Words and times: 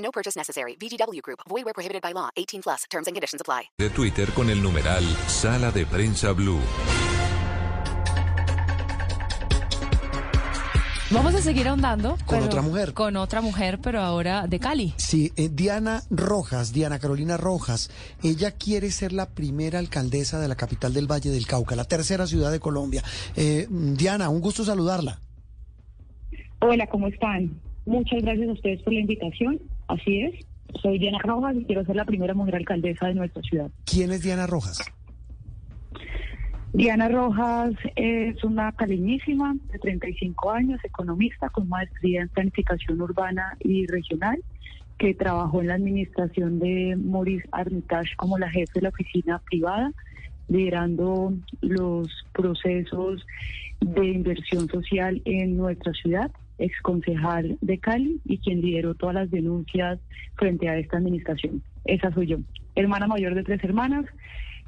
No 0.00 0.10
purchase 0.10 0.36
necessary. 0.38 0.76
VGW 0.76 1.20
Group. 1.22 1.40
Void 1.48 1.64
where 1.64 1.74
prohibited 1.74 2.02
by 2.02 2.12
law. 2.12 2.30
18 2.36 2.62
plus. 2.62 2.84
Terms 2.90 3.06
and 3.06 3.14
conditions 3.14 3.40
apply. 3.40 3.70
de 3.78 3.90
Twitter 3.90 4.28
con 4.32 4.48
el 4.50 4.62
numeral 4.62 5.04
Sala 5.26 5.70
de 5.70 5.86
Prensa 5.86 6.32
Blue. 6.32 6.60
Vamos 11.12 11.34
a 11.34 11.42
seguir 11.42 11.66
ahondando. 11.66 12.10
Con 12.24 12.38
pero- 12.38 12.44
otra 12.46 12.62
mujer. 12.62 12.94
Con 12.94 13.16
otra 13.16 13.40
mujer, 13.40 13.80
pero 13.82 14.00
ahora 14.00 14.46
de 14.46 14.60
Cali. 14.60 14.94
Sí, 14.96 15.32
eh, 15.36 15.48
Diana 15.50 16.02
Rojas, 16.08 16.72
Diana 16.72 17.00
Carolina 17.00 17.36
Rojas, 17.36 17.90
ella 18.22 18.52
quiere 18.52 18.92
ser 18.92 19.12
la 19.12 19.28
primera 19.28 19.80
alcaldesa 19.80 20.38
de 20.38 20.46
la 20.46 20.54
capital 20.54 20.94
del 20.94 21.10
Valle 21.10 21.30
del 21.30 21.48
Cauca, 21.48 21.74
la 21.74 21.84
tercera 21.84 22.28
ciudad 22.28 22.52
de 22.52 22.60
Colombia. 22.60 23.02
Eh, 23.34 23.66
Diana, 23.68 24.28
un 24.28 24.40
gusto 24.40 24.64
saludarla. 24.64 25.18
Hola, 26.60 26.86
¿cómo 26.86 27.08
están? 27.08 27.60
Muchas 27.86 28.22
gracias 28.22 28.48
a 28.48 28.52
ustedes 28.52 28.82
por 28.82 28.92
la 28.92 29.00
invitación. 29.00 29.60
Así 29.90 30.20
es. 30.20 30.34
Soy 30.80 30.98
Diana 30.98 31.18
Rojas 31.18 31.56
y 31.56 31.64
quiero 31.64 31.84
ser 31.84 31.96
la 31.96 32.04
primera 32.04 32.32
mujer 32.32 32.56
alcaldesa 32.56 33.08
de 33.08 33.14
nuestra 33.14 33.42
ciudad. 33.42 33.70
¿Quién 33.84 34.12
es 34.12 34.22
Diana 34.22 34.46
Rojas? 34.46 34.80
Diana 36.72 37.08
Rojas 37.08 37.72
es 37.96 38.44
una 38.44 38.70
caleñísima 38.70 39.56
de 39.72 39.78
35 39.80 40.50
años, 40.52 40.80
economista 40.84 41.48
con 41.48 41.68
maestría 41.68 42.22
en 42.22 42.28
planificación 42.28 43.02
urbana 43.02 43.56
y 43.58 43.86
regional, 43.88 44.38
que 44.96 45.12
trabajó 45.14 45.60
en 45.60 45.66
la 45.66 45.74
administración 45.74 46.60
de 46.60 46.96
Maurice 46.96 47.48
Armitage 47.50 48.14
como 48.16 48.38
la 48.38 48.48
jefe 48.48 48.70
de 48.76 48.82
la 48.82 48.88
oficina 48.90 49.40
privada, 49.40 49.92
liderando 50.48 51.32
los 51.62 52.08
procesos 52.32 53.26
de 53.80 54.06
inversión 54.06 54.68
social 54.68 55.20
en 55.24 55.56
nuestra 55.56 55.92
ciudad, 55.94 56.30
exconcejal 56.60 57.58
de 57.60 57.78
Cali 57.78 58.20
y 58.24 58.38
quien 58.38 58.60
lideró 58.60 58.94
todas 58.94 59.14
las 59.14 59.30
denuncias 59.30 59.98
frente 60.36 60.68
a 60.68 60.78
esta 60.78 60.98
administración. 60.98 61.62
Esa 61.84 62.12
soy 62.12 62.28
yo, 62.28 62.38
hermana 62.74 63.06
mayor 63.06 63.34
de 63.34 63.42
tres 63.42 63.62
hermanas 63.64 64.04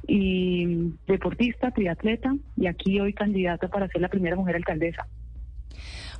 y 0.08 0.92
deportista, 1.06 1.70
triatleta 1.70 2.34
y 2.56 2.66
aquí 2.66 2.98
hoy 2.98 3.12
candidata 3.12 3.68
para 3.68 3.88
ser 3.88 4.00
la 4.00 4.08
primera 4.08 4.36
mujer 4.36 4.56
alcaldesa. 4.56 5.06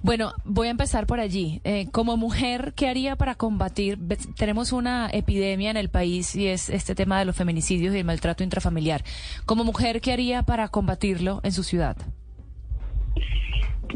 Bueno, 0.05 0.33
voy 0.45 0.67
a 0.67 0.73
empezar 0.73 1.07
por 1.07 1.21
allí. 1.21 1.61
Eh, 1.63 1.87
como 1.93 2.17
mujer, 2.17 2.73
¿qué 2.75 2.89
haría 2.89 3.15
para 3.15 3.37
combatir? 3.37 4.01
Tenemos 4.37 4.73
una 4.73 5.09
epidemia 5.13 5.71
en 5.71 5.77
el 5.77 5.91
país 5.91 6.35
y 6.35 6.49
es 6.49 6.71
este 6.71 6.97
tema 6.97 7.21
de 7.21 7.25
los 7.25 7.37
feminicidios 7.37 7.95
y 7.95 7.99
el 7.99 8.05
maltrato 8.05 8.43
intrafamiliar. 8.43 9.05
Como 9.47 9.63
mujer, 9.63 10.01
¿qué 10.01 10.13
haría 10.13 10.43
para 10.43 10.69
combatirlo 10.69 11.41
en 11.45 11.53
su 11.53 11.63
ciudad? 11.63 11.97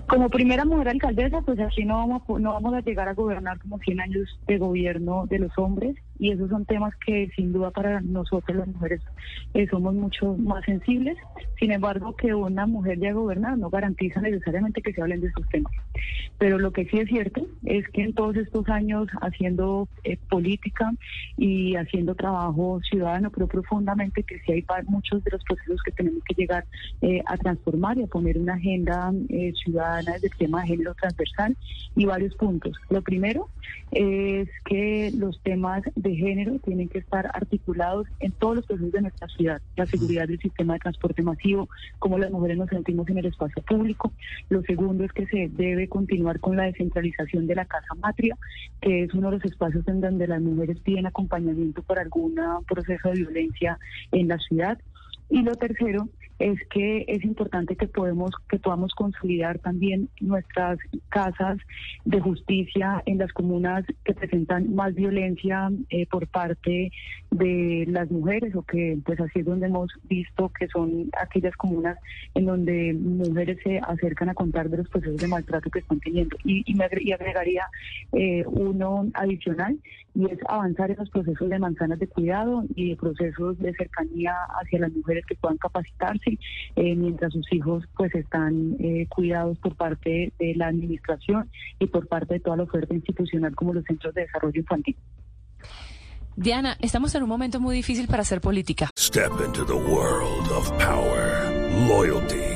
Como 0.09 0.31
primera 0.31 0.65
mujer 0.65 0.89
alcaldesa, 0.89 1.43
pues 1.43 1.59
aquí 1.61 1.85
no 1.85 1.97
vamos, 1.99 2.23
no 2.41 2.53
vamos 2.53 2.75
a 2.75 2.81
llegar 2.81 3.09
a 3.09 3.15
gobernar 3.15 3.59
como 3.61 3.79
100 3.79 4.01
años 4.01 4.29
de 4.47 4.59
gobierno 4.59 5.27
de 5.27 5.39
los 5.39 5.57
hombres 5.59 5.97
y 6.19 6.33
esos 6.33 6.51
son 6.51 6.65
temas 6.65 6.95
que 7.05 7.31
sin 7.37 7.53
duda 7.53 7.71
para 7.71 8.01
nosotros 8.01 8.57
las 8.57 8.69
mujeres 8.69 9.01
eh, 9.55 9.67
somos 9.69 9.95
mucho 9.95 10.37
más 10.37 10.65
sensibles. 10.65 11.17
Sin 11.59 11.73
embargo, 11.73 12.15
que 12.17 12.35
una 12.35 12.67
mujer 12.67 12.99
ya 12.99 13.13
gobernar 13.13 13.57
no 13.59 13.71
garantiza 13.71 14.21
necesariamente 14.21 14.83
que 14.83 14.93
se 14.93 15.03
hablen 15.03 15.21
de 15.21 15.29
esos 15.29 15.49
temas. 15.49 15.73
Pero 16.39 16.59
lo 16.59 16.73
que 16.73 16.85
sí 16.87 16.99
es 16.99 17.09
cierto 17.09 17.47
es 17.65 17.89
que 17.89 18.03
en 18.03 18.13
todos 18.13 18.37
estos 18.37 18.69
años 18.69 19.09
haciendo 19.23 19.89
eh, 20.05 20.19
política 20.29 20.93
y 21.37 21.77
haciendo 21.77 22.15
trabajo 22.15 22.81
ciudadano, 22.89 23.31
creo 23.31 23.47
profundamente 23.47 24.23
que 24.23 24.39
sí 24.41 24.53
hay 24.53 24.65
muchos 24.89 25.25
de 25.25 25.31
los 25.31 25.43
procesos 25.45 25.81
que 25.83 25.93
tenemos 25.93 26.23
que 26.25 26.35
llegar 26.35 26.65
eh, 27.01 27.23
a 27.27 27.37
transformar 27.37 27.99
y 27.99 28.03
a 28.03 28.07
poner 28.07 28.39
una 28.39 28.55
agenda 28.55 29.13
eh, 29.29 29.53
ciudadana 29.65 30.13
desde 30.13 30.29
el 30.29 30.37
tema 30.37 30.63
de 30.63 30.69
género 30.69 30.95
transversal 30.95 31.57
y 31.95 32.05
varios 32.05 32.35
puntos. 32.35 32.77
Lo 32.91 33.03
primero 33.03 33.49
es 33.91 34.49
que 34.65 35.13
los 35.17 35.41
temas 35.43 35.83
de 35.95 36.06
género 36.15 36.59
tienen 36.61 36.89
que 36.89 36.99
estar 36.99 37.31
articulados 37.35 38.07
en 38.21 38.33
todos 38.33 38.57
los 38.57 38.67
procesos 38.67 38.93
de 38.93 39.03
nuestra 39.03 39.29
ciudad. 39.29 39.61
La 39.77 39.87
seguridad 39.87 40.29
del 40.29 40.39
sistema 40.39 40.75
de 40.75 40.81
transporte 40.81 41.23
masivo, 41.23 41.69
cómo 41.99 42.19
las 42.19 42.31
mujeres 42.31 42.59
nos 42.59 42.69
sentimos 42.69 43.09
en 43.09 43.19
el 43.19 43.27
espacio 43.27 43.63
público. 43.63 44.13
Lo 44.49 44.63
segundo 44.63 45.05
es 45.05 45.13
que 45.13 45.27
se 45.27 45.49
debe 45.49 45.89
continuar 45.89 46.41
con 46.41 46.57
la 46.57 46.65
descentralización 46.65 47.47
de 47.47 47.55
la 47.55 47.65
casa 47.65 47.95
matria, 48.01 48.37
que 48.81 49.05
es 49.05 49.15
uno 49.15 49.31
de 49.31 49.39
los 49.39 49.45
espacios 49.45 49.87
en 49.89 50.01
donde 50.01 50.27
las 50.27 50.41
mujeres 50.41 50.79
piden 50.81 51.07
acompañamiento 51.07 51.83
por 51.83 51.99
algún 51.99 52.37
proceso 52.69 53.09
de 53.09 53.21
violencia 53.21 53.79
en 54.13 54.29
la 54.29 54.39
ciudad. 54.39 54.79
Y 55.29 55.43
lo 55.43 55.57
tercero 55.57 56.09
es 56.39 56.59
que 56.69 57.05
es 57.09 57.25
importante 57.25 57.77
que 57.77 57.89
podemos 57.89 58.31
que 58.49 58.59
podamos 58.59 58.95
consolidar 58.95 59.59
también 59.59 60.09
nuestras 60.21 60.79
casas 61.09 61.59
de 62.05 62.21
justicia 62.21 63.03
en 63.07 63.19
las 63.19 63.33
comunas 63.33 63.85
que 64.05 64.15
presentan 64.15 64.75
más 64.75 64.95
violencia 64.95 65.71
eh, 65.91 66.07
por 66.07 66.27
parte 66.29 66.91
de 67.31 67.85
las 67.89 68.11
mujeres 68.11 68.55
o 68.55 68.63
que 68.63 68.99
pues 69.05 69.21
así 69.21 69.41
es 69.41 69.47
donde 69.47 69.67
hemos 69.67 69.91
visto 70.05 70.51
que 70.59 70.69
son 70.69 71.11
aquellas 71.19 71.57
comunas 71.57 71.99
en 72.35 72.47
donde 72.47 72.95
mujeres 72.95 73.59
se 73.63 73.79
acercan 73.79 74.29
a 74.29 74.35
contar 74.35 74.69
de 74.69 74.79
los 74.79 74.89
procesos 74.89 75.17
de 75.17 75.29
maltrato 75.29 75.71
que 75.71 75.81
están 75.81 76.01
teniendo. 76.01 76.37
Y, 76.45 76.63
y 76.71 76.75
me 76.75 76.87
y 77.01 77.13
agregaría 77.13 77.65
eh, 78.13 78.45
uno 78.47 79.07
adicional 79.15 79.79
y 80.15 80.25
es 80.31 80.39
avanzar 80.49 80.91
en 80.91 80.97
los 80.97 81.11
procesos 81.11 81.49
de 81.51 81.59
manzanas 81.59 81.99
de 81.99 82.09
cuidado 82.09 82.65
y 82.75 82.91
de 82.91 82.97
procesos 82.97 83.59
de 83.59 83.75
cercanía 83.75 84.35
hacia 84.61 84.81
las 84.81 84.93
mujeres 84.93 85.27
que 85.27 85.35
puedan 85.35 85.59
capacitarse 85.59 86.26
eh, 86.27 86.95
mientras 86.95 87.33
sus 87.33 87.51
hijos 87.53 87.85
pues 87.97 88.15
están 88.15 88.77
eh, 88.79 89.07
cuidados 89.09 89.59
por 89.59 89.75
parte 89.75 90.33
de 90.39 90.55
la 90.55 90.69
administración 90.69 91.51
y 91.79 91.87
por 91.87 92.07
parte 92.09 92.35
de 92.35 92.41
toda 92.41 92.57
la 92.57 92.65
oferta 92.65 92.95
institucional 92.95 93.55
como 93.55 93.73
los 93.75 93.85
centros 93.85 94.15
de 94.15 94.23
desarrollo 94.23 94.61
infantil. 94.61 94.97
Diana, 96.37 96.77
estamos 96.81 97.15
en 97.15 97.23
un 97.23 97.31
momento 97.31 97.61
muy 97.61 97.75
difícil 97.75 98.09
para 98.09 98.21
hacer 98.21 98.43
política. 98.43 98.91
Step 98.99 99.33
into 99.45 99.65
the 99.65 99.73
world 99.73 100.51
of 100.53 100.71
power, 100.79 101.51
loyalty, 101.89 102.56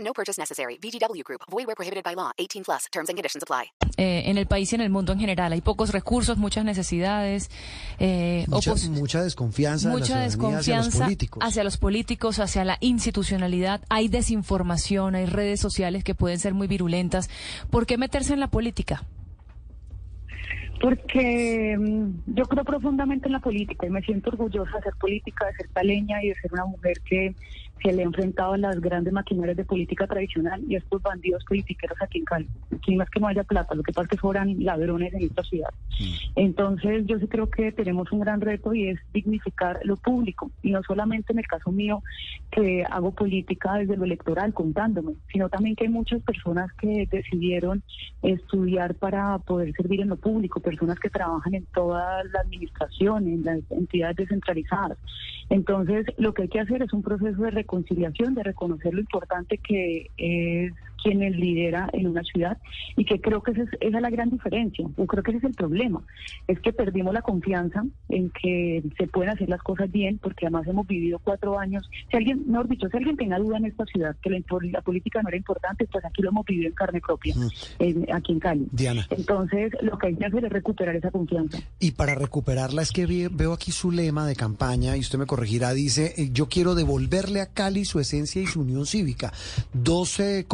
No 0.00 0.12
purchase 0.12 0.40
necessary. 0.40 0.78
VGW 0.80 1.22
Group. 1.24 1.40
Void 1.50 1.66
where 1.66 1.74
prohibited 1.76 2.04
by 2.04 2.14
law. 2.14 2.30
18 2.38 2.62
plus. 2.64 2.84
Terms 2.90 3.08
and 3.08 3.16
conditions 3.16 3.42
apply. 3.42 3.70
Eh, 3.96 4.30
en 4.30 4.38
el 4.38 4.46
país 4.46 4.70
y 4.72 4.76
en 4.76 4.80
el 4.82 4.90
mundo 4.90 5.12
en 5.12 5.18
general 5.18 5.52
hay 5.52 5.60
pocos 5.60 5.92
recursos, 5.92 6.38
muchas 6.38 6.64
necesidades, 6.64 7.50
eh, 7.98 8.44
Mucha, 8.48 8.72
opos- 8.72 8.88
mucha 8.90 9.22
desconfianza 9.22 9.88
de 9.88 9.94
mucha 9.96 10.18
la 10.20 10.30
ciudadanía 10.30 10.58
hacia 10.58 10.76
los 10.76 10.84
desconfianza 10.86 11.04
políticos. 11.04 11.44
hacia 11.44 11.64
los 11.64 11.76
políticos, 11.78 12.38
hacia 12.38 12.64
la 12.64 12.76
institucionalidad. 12.80 13.80
Hay 13.88 14.06
desinformación, 14.08 15.16
hay 15.16 15.26
redes 15.26 15.58
sociales 15.60 16.04
que 16.04 16.14
pueden 16.14 16.38
ser 16.38 16.54
muy 16.54 16.68
virulentas. 16.68 17.28
¿Por 17.70 17.86
qué 17.86 17.98
meterse 17.98 18.34
en 18.34 18.40
la 18.40 18.48
política? 18.48 19.02
Porque 20.80 21.76
mm, 21.76 22.34
yo 22.36 22.44
creo 22.44 22.62
profundamente 22.64 23.26
en 23.26 23.32
la 23.32 23.40
política 23.40 23.84
y 23.86 23.90
me 23.90 24.00
siento 24.02 24.30
orgullosa 24.30 24.76
de 24.76 24.82
ser 24.84 24.94
política, 25.00 25.46
de 25.46 25.54
ser 25.54 25.68
caleña 25.70 26.22
y 26.22 26.28
de 26.28 26.34
ser 26.36 26.52
una 26.52 26.66
mujer 26.66 27.00
que 27.04 27.34
se 27.82 27.92
le 27.92 28.02
ha 28.02 28.06
enfrentado 28.06 28.52
a 28.52 28.58
las 28.58 28.80
grandes 28.80 29.12
maquinarias 29.12 29.56
de 29.56 29.64
política 29.64 30.06
tradicional 30.06 30.62
y 30.68 30.74
a 30.74 30.78
estos 30.78 31.02
bandidos 31.02 31.44
politiqueros 31.44 31.98
aquí 32.00 32.18
en 32.18 32.24
Cali. 32.24 32.48
Aquí 32.74 32.96
no 32.96 33.04
es 33.04 33.10
que 33.10 33.20
no 33.20 33.28
haya 33.28 33.44
plata, 33.44 33.74
lo 33.74 33.82
que 33.82 33.92
pasa 33.92 34.04
es 34.04 34.10
que 34.10 34.16
sobran 34.16 34.62
ladrones 34.62 35.12
en 35.14 35.22
esta 35.22 35.42
ciudad. 35.42 35.70
Entonces 36.36 37.06
yo 37.06 37.18
sí 37.18 37.26
creo 37.26 37.48
que 37.50 37.72
tenemos 37.72 38.10
un 38.12 38.20
gran 38.20 38.40
reto 38.40 38.74
y 38.74 38.88
es 38.88 39.00
dignificar 39.12 39.80
lo 39.84 39.96
público. 39.96 40.50
Y 40.62 40.70
no 40.70 40.82
solamente 40.82 41.32
en 41.32 41.38
el 41.38 41.46
caso 41.46 41.70
mío, 41.70 42.02
que 42.50 42.84
hago 42.90 43.12
política 43.12 43.74
desde 43.74 43.96
lo 43.96 44.04
electoral 44.04 44.54
contándome, 44.54 45.14
sino 45.32 45.48
también 45.48 45.76
que 45.76 45.84
hay 45.84 45.90
muchas 45.90 46.22
personas 46.22 46.72
que 46.74 47.06
decidieron 47.10 47.82
estudiar 48.22 48.94
para 48.94 49.38
poder 49.38 49.72
servir 49.74 50.00
en 50.00 50.08
lo 50.08 50.16
público, 50.16 50.60
personas 50.60 50.98
que 50.98 51.10
trabajan 51.10 51.54
en 51.54 51.66
toda 51.66 52.24
la 52.24 52.40
administración, 52.40 53.28
en 53.28 53.44
las 53.44 53.58
entidades 53.70 54.16
descentralizadas. 54.16 54.98
Entonces 55.50 56.06
lo 56.18 56.34
que 56.34 56.42
hay 56.42 56.48
que 56.48 56.60
hacer 56.60 56.82
es 56.82 56.92
un 56.92 57.02
proceso 57.02 57.42
de 57.42 57.50
reconciliación, 57.68 58.34
de 58.34 58.42
reconocer 58.42 58.94
lo 58.94 59.00
importante 59.00 59.58
que 59.58 60.10
es 60.16 60.72
quienes 61.02 61.36
lidera 61.36 61.88
en 61.92 62.06
una 62.08 62.22
ciudad 62.22 62.58
y 62.96 63.04
que 63.04 63.20
creo 63.20 63.42
que 63.42 63.52
esa 63.52 63.62
es, 63.62 63.68
esa 63.80 63.96
es 63.96 64.02
la 64.02 64.10
gran 64.10 64.30
diferencia. 64.30 64.86
Yo 64.96 65.06
creo 65.06 65.22
que 65.22 65.30
ese 65.30 65.38
es 65.38 65.44
el 65.44 65.54
problema, 65.54 66.02
es 66.46 66.60
que 66.60 66.72
perdimos 66.72 67.14
la 67.14 67.22
confianza 67.22 67.84
en 68.08 68.30
que 68.30 68.82
se 68.96 69.06
pueden 69.06 69.30
hacer 69.30 69.48
las 69.48 69.62
cosas 69.62 69.90
bien 69.90 70.18
porque 70.18 70.46
además 70.46 70.66
hemos 70.66 70.86
vivido 70.86 71.18
cuatro 71.22 71.58
años. 71.58 71.88
Si 72.10 72.16
alguien, 72.16 72.44
mejor 72.46 72.68
dicho, 72.68 72.88
si 72.88 72.96
alguien 72.96 73.16
tenga 73.16 73.38
duda 73.38 73.58
en 73.58 73.66
esta 73.66 73.84
ciudad 73.86 74.16
que 74.22 74.30
la, 74.30 74.38
la 74.72 74.82
política 74.82 75.22
no 75.22 75.28
era 75.28 75.36
importante, 75.38 75.86
pues 75.90 76.04
aquí 76.04 76.22
lo 76.22 76.30
hemos 76.30 76.44
vivido 76.44 76.68
en 76.68 76.74
carne 76.74 77.00
propia, 77.00 77.34
en- 77.78 78.06
aquí 78.12 78.32
en 78.32 78.40
Cali. 78.40 78.66
Diana. 78.72 79.06
Entonces 79.10 79.72
lo 79.82 79.96
que 79.98 80.08
hay 80.08 80.16
que 80.16 80.26
hacer 80.26 80.44
es 80.44 80.52
recuperar 80.52 80.96
esa 80.96 81.10
confianza. 81.10 81.58
Y 81.78 81.92
para 81.92 82.14
recuperarla 82.14 82.82
es 82.82 82.92
que 82.92 83.06
veo 83.30 83.52
aquí 83.52 83.72
su 83.72 83.90
lema 83.90 84.26
de 84.26 84.34
campaña, 84.36 84.96
y 84.96 85.00
usted 85.00 85.18
me 85.18 85.26
corregirá, 85.26 85.72
dice, 85.72 86.14
yo 86.32 86.48
quiero 86.48 86.74
devolverle 86.74 87.40
a 87.40 87.46
Cali 87.46 87.84
su 87.84 88.00
esencia 88.00 88.42
y 88.42 88.46
su 88.46 88.60
unión 88.60 88.86
cívica. 88.86 89.32
Dos 89.72 90.20
eh, 90.20 90.44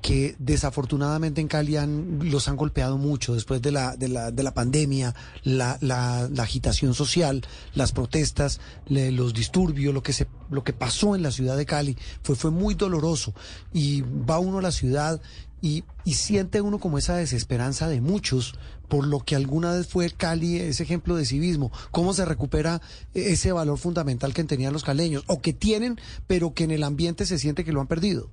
que 0.00 0.34
desafortunadamente 0.40 1.40
en 1.40 1.46
Cali 1.46 1.76
han, 1.76 2.28
los 2.28 2.48
han 2.48 2.56
golpeado 2.56 2.98
mucho 2.98 3.34
después 3.34 3.62
de 3.62 3.70
la, 3.70 3.96
de 3.96 4.08
la, 4.08 4.32
de 4.32 4.42
la 4.42 4.52
pandemia, 4.52 5.14
la, 5.44 5.78
la, 5.80 6.28
la 6.28 6.42
agitación 6.42 6.92
social, 6.92 7.46
las 7.74 7.92
protestas, 7.92 8.60
le- 8.88 9.12
los 9.12 9.32
disturbios, 9.32 9.94
lo 9.94 10.02
que, 10.02 10.12
se, 10.12 10.26
lo 10.50 10.64
que 10.64 10.72
pasó 10.72 11.14
en 11.14 11.22
la 11.22 11.30
ciudad 11.30 11.56
de 11.56 11.66
Cali 11.66 11.96
fue, 12.24 12.34
fue 12.34 12.50
muy 12.50 12.74
doloroso. 12.74 13.32
Y 13.72 14.00
va 14.00 14.40
uno 14.40 14.58
a 14.58 14.62
la 14.62 14.72
ciudad 14.72 15.20
y, 15.60 15.84
y 16.04 16.14
siente 16.14 16.60
uno 16.60 16.80
como 16.80 16.98
esa 16.98 17.14
desesperanza 17.14 17.88
de 17.88 18.00
muchos 18.00 18.54
por 18.88 19.06
lo 19.06 19.20
que 19.20 19.36
alguna 19.36 19.72
vez 19.72 19.86
fue 19.86 20.10
Cali, 20.10 20.56
ese 20.58 20.82
ejemplo 20.82 21.14
de 21.14 21.24
civismo. 21.24 21.70
¿Cómo 21.92 22.12
se 22.12 22.24
recupera 22.24 22.82
ese 23.14 23.52
valor 23.52 23.78
fundamental 23.78 24.34
que 24.34 24.42
tenían 24.42 24.72
los 24.72 24.82
caleños 24.82 25.22
o 25.28 25.40
que 25.40 25.52
tienen, 25.52 26.00
pero 26.26 26.54
que 26.54 26.64
en 26.64 26.72
el 26.72 26.82
ambiente 26.82 27.24
se 27.24 27.38
siente 27.38 27.64
que 27.64 27.72
lo 27.72 27.80
han 27.80 27.86
perdido? 27.86 28.30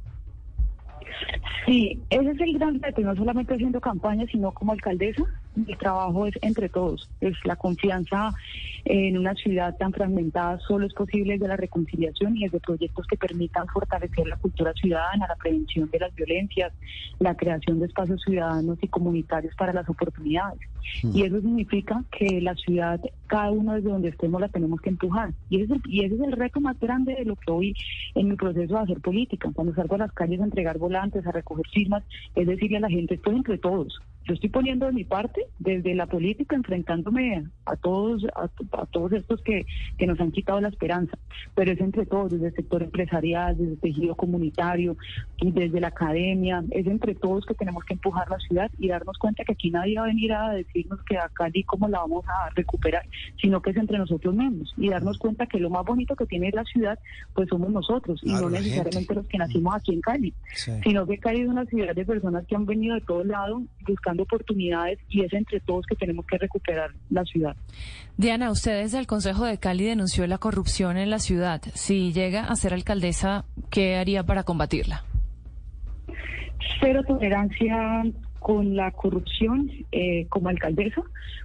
Sí, 1.65 2.00
ese 2.09 2.31
es 2.31 2.41
el 2.41 2.57
gran 2.57 2.81
reto, 2.81 3.01
no 3.01 3.15
solamente 3.15 3.53
haciendo 3.53 3.79
campaña, 3.79 4.25
sino 4.31 4.51
como 4.51 4.71
alcaldesa. 4.71 5.23
El 5.67 5.77
trabajo 5.77 6.25
es 6.25 6.33
entre 6.41 6.69
todos. 6.69 7.09
Es 7.21 7.35
la 7.44 7.56
confianza 7.56 8.33
en 8.86 9.18
una 9.18 9.34
ciudad 9.36 9.76
tan 9.78 9.94
fragmentada 9.94 10.60
solo 10.60 10.86
es 10.86 10.94
posible 10.94 11.34
desde 11.34 11.48
la 11.48 11.58
reconciliación 11.58 12.38
y 12.38 12.44
desde 12.44 12.60
proyectos 12.60 13.08
que 13.08 13.18
permitan 13.18 13.68
fortalecer 13.68 14.28
la 14.28 14.38
cultura 14.38 14.74
ciudadana, 14.74 15.28
la 15.28 15.36
prevención 15.36 15.90
de 15.90 16.00
las 16.00 16.14
violencias, 16.16 16.74
la 17.20 17.36
creación 17.36 17.80
de 17.80 17.88
espacios 17.88 18.22
ciudadanos 18.22 18.78
y 18.81 18.88
comunitarios 18.88 19.56
para 19.56 19.74
las 19.74 19.88
oportunidades. 19.90 20.60
Y 21.04 21.24
eso 21.24 21.40
significa 21.42 22.04
que 22.12 22.42
la 22.42 22.56
ciudad, 22.56 23.00
cada 23.28 23.52
uno 23.52 23.74
desde 23.74 23.90
donde 23.90 24.10
estemos, 24.10 24.42
la 24.42 24.50
tenemos 24.50 24.81
que 24.81 24.90
empujar. 24.90 25.34
Y 25.50 25.62
ese, 25.62 25.66
es 25.66 25.72
el, 25.72 25.81
y 25.86 26.06
ese 26.06 26.16
es 26.16 26.22
el 26.22 26.31
reto 26.31 26.60
más 26.60 26.80
grande 26.80 27.16
de 27.16 27.26
lo 27.26 27.36
que 27.36 27.52
hoy 27.52 27.76
en 28.16 28.30
mi 28.30 28.36
proceso 28.36 28.76
de 28.76 28.80
hacer 28.80 29.00
política. 29.02 29.50
Cuando 29.54 29.74
salgo 29.74 29.96
a 29.96 30.00
las 30.00 30.14
calles 30.14 30.42
a 30.42 30.46
entregar 30.46 30.78
volantes, 30.78 31.26
a 31.26 31.31
recoger 31.31 31.66
firmas, 31.72 32.04
es 32.36 32.48
decirle 32.48 32.78
a 32.78 32.81
la 32.81 32.90
gente, 32.90 33.16
esto 33.16 33.31
es 33.31 33.38
entre 33.38 33.58
todos. 33.58 34.00
Yo 34.26 34.34
estoy 34.34 34.50
poniendo 34.50 34.86
de 34.86 34.92
mi 34.92 35.04
parte 35.04 35.46
desde 35.58 35.96
la 35.96 36.06
política, 36.06 36.56
enfrentándome 36.56 37.46
a 37.66 37.76
todos, 37.76 38.26
a, 38.36 38.48
a 38.71 38.86
todos 38.86 39.12
estos 39.13 39.42
que, 39.42 39.66
que 39.98 40.07
nos 40.07 40.19
han 40.19 40.31
quitado 40.31 40.62
la 40.62 40.69
esperanza, 40.69 41.18
pero 41.56 41.71
es 41.71 41.80
entre 41.80 42.06
todos, 42.06 42.31
desde 42.31 42.48
el 42.48 42.56
sector 42.56 42.83
empresarial, 42.83 43.57
desde 43.57 43.74
el 43.74 43.80
tejido 43.80 44.16
comunitario, 44.16 44.98
y 45.42 45.51
desde 45.51 45.80
la 45.80 45.88
academia, 45.88 46.63
es 46.71 46.86
entre 46.88 47.16
todos 47.16 47.45
que 47.45 47.54
tenemos 47.54 47.83
que 47.86 47.94
empujar 47.94 48.30
la 48.30 48.38
ciudad 48.39 48.69
y 48.77 48.89
darnos 48.89 49.18
cuenta 49.18 49.44
que 49.44 49.54
aquí 49.54 49.71
nadie 49.71 49.95
va 49.98 50.04
a 50.04 50.07
venir 50.07 50.33
a 50.33 50.50
decirnos 50.51 51.00
que 51.04 51.18
a 51.18 51.30
Cali 51.30 51.63
cómo 51.63 51.88
la 51.88 52.00
vamos 52.00 52.25
a 52.27 52.50
recuperar, 52.56 53.04
sino 53.42 53.62
que 53.62 53.71
es 53.71 53.77
entre 53.77 53.98
nosotros 53.98 54.33
mismos 54.36 54.74
y 54.77 54.89
darnos 54.89 55.18
cuenta 55.18 55.45
que 55.48 55.60
lo 55.60 55.69
más 55.69 55.86
bonito 55.86 56.16
que 56.16 56.25
tiene 56.25 56.51
la 56.51 56.63
ciudad, 56.66 57.00
pues 57.33 57.48
somos 57.50 57.69
nosotros 57.71 58.19
y 58.24 58.30
Claro, 58.30 58.45
no 58.45 58.50
la 58.50 58.60
necesariamente 58.60 59.00
gente. 59.00 59.13
los 59.16 59.27
que 59.27 59.38
nacimos 59.38 59.75
aquí 59.75 59.94
en 59.94 60.01
Cali 60.01 60.33
Sí. 60.56 60.71
sino 60.83 61.06
que 61.06 61.18
Cali 61.18 61.42
es 61.42 61.48
una 61.48 61.66
ciudad 61.66 61.95
de 61.95 62.06
personas 62.06 62.45
que 62.48 62.56
han 62.56 62.66
venido 62.66 62.95
de 62.95 63.01
todos 63.01 63.25
lados 63.25 63.63
buscando 63.88 64.24
oportunidades 64.24 65.00
y 65.10 65.21
es 65.21 65.31
entre 65.33 65.60
todos 65.62 65.86
que 65.86 65.95
tenemos 65.95 66.25
que 66.25 66.38
recuperar 66.38 66.92
la 67.10 67.24
ciudad. 67.24 67.56
Diana, 68.18 68.51
usted 68.59 68.81
desde 68.81 69.00
el 69.00 69.07
Consejo 69.07 69.45
de 69.45 69.57
Cali 69.57 69.85
denunció 69.85 70.27
la 70.27 70.38
corrupción 70.38 70.97
en 70.97 71.09
la 71.09 71.19
ciudad. 71.19 71.61
Si 71.75 72.11
llega 72.11 72.44
a 72.44 72.57
ser 72.57 72.73
alcaldesa, 72.73 73.45
¿qué 73.69 73.95
haría 73.95 74.23
para 74.25 74.44
combatirla? 74.44 75.06
Cero 76.81 77.01
tolerancia 77.07 78.03
con 78.39 78.75
la 78.75 78.91
corrupción 78.91 79.69
eh, 79.91 80.25
como 80.30 80.50
alcaldesa, 80.50 81.01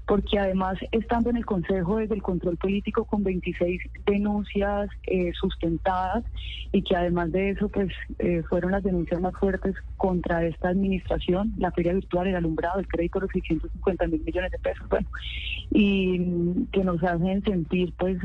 porque 0.06 0.38
además 0.38 0.79
estando 0.93 1.31
en 1.31 1.37
el 1.37 1.46
Consejo 1.46 1.96
desde 1.96 2.14
el 2.14 2.23
control 2.23 2.56
político 2.56 3.05
con 3.05 3.25
26 3.25 3.81
denuncias 4.06 4.88
eh, 5.06 5.32
sustentadas 5.38 6.25
y 6.73 6.82
que 6.82 6.96
además 6.96 7.32
de 7.32 7.50
eso 7.50 7.69
pues 7.69 7.88
eh, 8.19 8.43
fueron 8.49 8.73
las 8.73 8.82
denuncias 8.82 9.20
más 9.20 9.35
fuertes 9.35 9.75
contra 9.96 10.44
esta 10.44 10.69
administración, 10.69 11.52
la 11.58 11.70
feria 11.73 11.94
virtual, 11.94 12.26
el 12.26 12.37
alumbrado, 12.37 12.81
el 12.81 12.88
crédito 12.88 13.19
de 13.19 13.26
los 13.26 13.32
650 13.32 14.06
mil 14.06 14.23
millones 14.25 14.50
de 14.50 14.58
pesos, 14.58 14.88
bueno, 14.88 15.08
y 15.70 16.67
que 16.73 16.85
nos 16.85 17.02
hacen 17.02 17.43
sentir 17.43 17.93
pues 17.99 18.19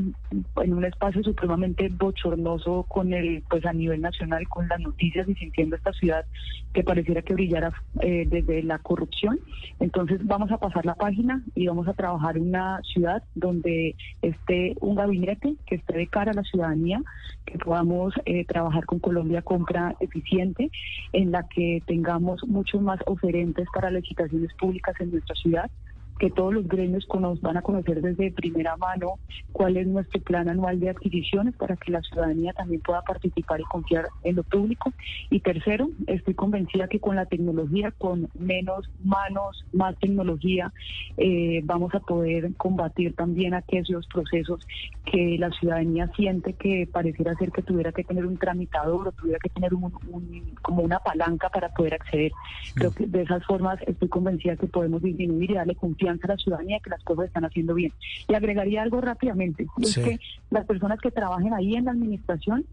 en 0.62 0.74
un 0.74 0.84
espacio 0.84 1.22
supremamente 1.22 1.88
bochornoso 1.88 2.84
con 2.88 3.12
el 3.12 3.42
pues 3.48 3.64
a 3.66 3.72
nivel 3.72 4.00
nacional 4.00 4.46
con 4.48 4.68
las 4.68 4.80
noticias 4.80 5.28
y 5.28 5.34
sintiendo 5.34 5.76
esta 5.76 5.92
ciudad 5.92 6.24
que 6.72 6.84
pareciera 6.84 7.22
que 7.22 7.34
brillara 7.34 7.72
eh, 8.00 8.26
la 8.62 8.78
corrupción. 8.78 9.38
Entonces 9.78 10.24
vamos 10.24 10.50
a 10.50 10.58
pasar 10.58 10.84
la 10.86 10.94
página 10.94 11.42
y 11.54 11.66
vamos 11.66 11.88
a 11.88 11.94
trabajar 11.94 12.36
en 12.36 12.48
una 12.48 12.80
ciudad 12.82 13.22
donde 13.34 13.96
esté 14.22 14.74
un 14.80 14.94
gabinete 14.94 15.54
que 15.66 15.76
esté 15.76 15.96
de 15.96 16.06
cara 16.06 16.32
a 16.32 16.34
la 16.34 16.42
ciudadanía, 16.42 17.00
que 17.46 17.58
podamos 17.58 18.14
eh, 18.24 18.44
trabajar 18.44 18.86
con 18.86 18.98
Colombia 18.98 19.42
Compra 19.42 19.94
eficiente, 20.00 20.70
en 21.12 21.30
la 21.30 21.46
que 21.48 21.82
tengamos 21.86 22.42
muchos 22.46 22.80
más 22.80 23.00
oferentes 23.06 23.66
para 23.74 23.90
licitaciones 23.90 24.52
públicas 24.54 24.94
en 25.00 25.10
nuestra 25.10 25.34
ciudad 25.36 25.70
que 26.20 26.30
todos 26.30 26.52
los 26.52 26.68
gremios 26.68 27.06
van 27.40 27.56
a 27.56 27.62
conocer 27.62 28.02
desde 28.02 28.30
primera 28.30 28.76
mano 28.76 29.18
cuál 29.52 29.78
es 29.78 29.86
nuestro 29.86 30.20
plan 30.20 30.48
anual 30.50 30.78
de 30.78 30.90
adquisiciones 30.90 31.56
para 31.56 31.76
que 31.76 31.90
la 31.90 32.02
ciudadanía 32.02 32.52
también 32.52 32.82
pueda 32.82 33.00
participar 33.02 33.58
y 33.60 33.64
confiar 33.64 34.06
en 34.22 34.36
lo 34.36 34.42
público. 34.44 34.92
Y 35.30 35.40
tercero, 35.40 35.88
estoy 36.06 36.34
convencida 36.34 36.88
que 36.88 37.00
con 37.00 37.16
la 37.16 37.24
tecnología, 37.24 37.90
con 37.96 38.28
menos 38.38 38.88
manos, 39.02 39.64
más 39.72 39.98
tecnología, 39.98 40.72
eh, 41.16 41.62
vamos 41.64 41.94
a 41.94 42.00
poder 42.00 42.54
combatir 42.56 43.14
también 43.14 43.54
aquellos 43.54 44.06
procesos 44.06 44.60
que 45.06 45.36
la 45.38 45.50
ciudadanía 45.52 46.10
siente 46.14 46.52
que 46.52 46.86
pareciera 46.92 47.34
ser 47.36 47.50
que 47.50 47.62
tuviera 47.62 47.92
que 47.92 48.04
tener 48.04 48.26
un 48.26 48.36
tramitador 48.36 49.08
o 49.08 49.12
tuviera 49.12 49.38
que 49.42 49.48
tener 49.48 49.72
un, 49.72 49.84
un- 50.08 50.54
como 50.60 50.82
una 50.82 50.98
palanca 50.98 51.48
para 51.48 51.70
poder 51.70 51.94
acceder. 51.94 52.32
Creo 52.74 52.92
que 52.92 53.06
de 53.06 53.22
esas 53.22 53.42
formas 53.46 53.78
estoy 53.86 54.08
convencida 54.08 54.56
que 54.56 54.66
podemos 54.66 55.00
disminuir 55.02 55.52
y 55.52 55.54
darle 55.54 55.74
confianza 55.74 56.09
a 56.22 56.26
la 56.28 56.36
ciudadanía 56.36 56.80
que 56.82 56.90
las 56.90 57.02
cosas 57.04 57.26
están 57.26 57.44
haciendo 57.44 57.74
bien. 57.74 57.92
Y 58.28 58.34
agregaría 58.34 58.82
algo 58.82 59.00
rápidamente, 59.00 59.66
es 59.80 59.90
Sí. 59.90 60.02
que 60.02 60.20
las 60.50 60.66
personas 60.66 60.98
que 61.00 61.10
trabajen 61.10 61.52
ahí 61.54 61.76
en 61.76 61.84
la 61.84 61.90
administración 61.92 62.64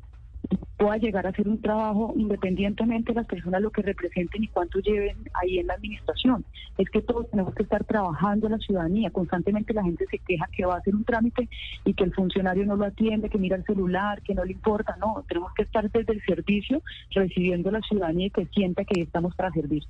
pueda 0.78 0.98
llegar 0.98 1.26
a 1.26 1.30
hacer 1.30 1.48
un 1.48 1.60
trabajo 1.60 2.14
independientemente 2.16 3.12
de 3.12 3.16
las 3.16 3.28
personas 3.28 3.62
lo 3.62 3.72
que 3.72 3.82
representen 3.82 4.44
y 4.44 4.48
cuánto 4.48 4.80
lleven 4.80 5.18
ahí 5.34 5.58
en 5.58 5.68
la 5.68 5.74
administración. 5.74 6.46
Es 6.78 6.90
que 6.90 7.02
todos 7.02 7.30
tenemos 7.32 7.56
que 7.56 7.64
estar 7.64 7.84
trabajando 7.84 8.48
la 8.48 8.60
ciudadanía. 8.60 9.10
Constantemente 9.10 9.74
la 9.74 9.84
gente 9.84 10.06
se 10.10 10.20
queja 10.20 10.48
que 10.56 10.66
va 10.66 10.76
a 10.76 10.78
hacer 10.78 10.96
un 10.96 11.04
trámite 11.04 11.50
y 11.84 11.94
que 11.94 12.04
el 12.04 12.14
funcionario 12.14 12.66
no 12.66 12.76
lo 12.76 12.86
atiende, 12.86 13.30
que 13.30 13.40
mira 13.40 13.56
el 13.56 13.66
celular, 13.66 14.22
que 14.22 14.36
no 14.36 14.46
le 14.46 14.52
importa. 14.52 14.96
No, 15.00 15.26
tenemos 15.28 15.52
que 15.56 15.64
estar 15.64 15.90
desde 15.90 16.14
el 16.14 16.22
servicio 16.24 16.84
recibiendo 17.12 17.70
a 17.70 17.74
la 17.74 17.82
ciudadanía 17.82 18.28
y 18.28 18.32
que 18.32 18.46
sienta 18.54 18.86
que 18.86 19.02
estamos 19.02 19.36
para 19.36 19.52
servir. 19.52 19.84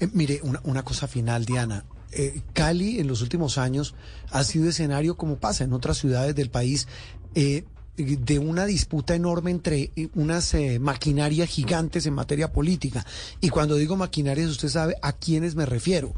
Eh, 0.00 0.08
mire, 0.14 0.40
una, 0.42 0.60
una 0.64 0.82
cosa 0.82 1.06
final, 1.06 1.44
Diana. 1.44 1.84
Eh, 2.16 2.42
Cali 2.52 3.00
en 3.00 3.08
los 3.08 3.22
últimos 3.22 3.58
años 3.58 3.94
ha 4.30 4.44
sido 4.44 4.68
escenario, 4.68 5.16
como 5.16 5.36
pasa 5.36 5.64
en 5.64 5.72
otras 5.72 5.98
ciudades 5.98 6.34
del 6.34 6.48
país, 6.48 6.88
eh, 7.34 7.64
de 7.96 8.38
una 8.38 8.66
disputa 8.66 9.14
enorme 9.14 9.50
entre 9.50 9.90
eh, 9.96 10.08
unas 10.14 10.52
eh, 10.54 10.78
maquinarias 10.78 11.48
gigantes 11.48 12.06
en 12.06 12.14
materia 12.14 12.52
política. 12.52 13.04
Y 13.40 13.48
cuando 13.50 13.76
digo 13.76 13.96
maquinarias, 13.96 14.50
usted 14.50 14.68
sabe 14.68 14.96
a 15.02 15.12
quiénes 15.12 15.54
me 15.54 15.66
refiero. 15.66 16.12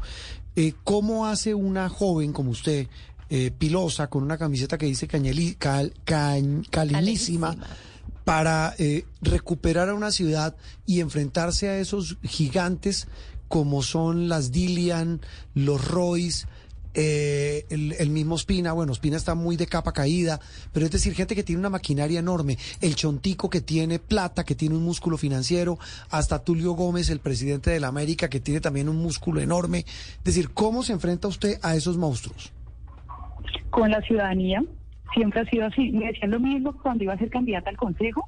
Eh, 0.55 0.73
¿Cómo 0.83 1.27
hace 1.27 1.53
una 1.53 1.87
joven 1.89 2.33
como 2.33 2.49
usted, 2.51 2.87
eh, 3.29 3.51
pilosa, 3.57 4.07
con 4.07 4.23
una 4.23 4.37
camiseta 4.37 4.77
que 4.77 4.87
dice 4.87 5.07
cañeli, 5.07 5.53
cal, 5.55 5.93
cañ- 6.05 6.67
calinísima, 6.69 7.49
Calinísima. 7.49 7.77
para 8.23 8.73
eh, 8.79 9.05
recuperar 9.21 9.89
a 9.89 9.93
una 9.93 10.11
ciudad 10.11 10.55
y 10.85 10.99
enfrentarse 11.01 11.69
a 11.69 11.77
esos 11.79 12.17
gigantes 12.23 13.07
como 13.47 13.83
son 13.83 14.27
las 14.29 14.51
Dilian, 14.51 15.21
los 15.53 15.85
Royce, 15.87 16.47
eh, 16.99 17.67
el, 17.69 17.93
el, 17.93 18.09
mismo 18.09 18.39
Spina, 18.39 18.73
bueno, 18.73 18.91
Spina 18.91 19.17
está 19.17 19.35
muy 19.35 19.55
de 19.55 19.67
capa 19.67 19.91
caída, 19.91 20.39
pero 20.73 20.87
es 20.87 20.91
decir, 20.91 21.13
gente 21.13 21.35
que 21.35 21.43
tiene 21.43 21.59
una 21.59 21.69
maquinaria 21.69 22.19
enorme, 22.19 22.57
el 22.81 22.95
Chontico 22.95 23.51
que 23.51 23.61
tiene 23.61 23.99
plata, 23.99 24.43
que 24.43 24.55
tiene 24.55 24.73
un 24.73 24.83
músculo 24.83 25.15
financiero, 25.15 25.77
hasta 26.09 26.43
Tulio 26.43 26.71
Gómez, 26.71 27.11
el 27.11 27.19
presidente 27.19 27.69
de 27.69 27.79
la 27.79 27.89
América, 27.89 28.29
que 28.29 28.39
tiene 28.39 28.61
también 28.61 28.89
un 28.89 28.97
músculo 28.97 29.41
enorme. 29.41 29.85
Es 30.17 30.23
decir, 30.23 30.49
¿cómo 30.49 30.81
se 30.81 30.93
enfrenta 30.93 31.27
usted 31.27 31.59
a 31.61 31.75
esos 31.75 31.97
monstruos? 31.97 32.51
Con 33.69 33.91
la 33.91 34.01
ciudadanía, 34.01 34.63
siempre 35.13 35.41
ha 35.41 35.45
sido 35.45 35.67
así. 35.67 35.91
Me 35.91 36.07
decían 36.07 36.31
lo 36.31 36.39
mismo 36.39 36.75
cuando 36.81 37.03
iba 37.03 37.13
a 37.13 37.17
ser 37.19 37.29
candidata 37.29 37.69
al 37.69 37.77
Consejo 37.77 38.27